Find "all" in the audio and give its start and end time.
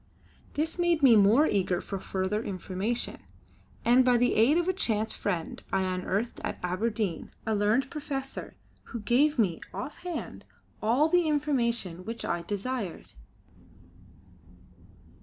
10.81-11.07